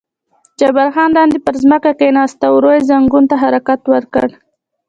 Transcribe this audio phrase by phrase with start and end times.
[0.59, 4.31] جبار خان لاندې پر ځمکه کېناست او ورو یې زنګون ته حرکات ورکړل.